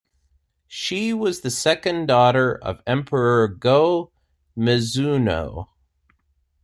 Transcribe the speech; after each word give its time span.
She 0.65 1.13
was 1.13 1.41
the 1.41 1.51
second 1.51 2.07
daughter 2.07 2.55
of 2.55 2.81
Emperor 2.87 3.47
Go-Mizunoo. 3.47 5.65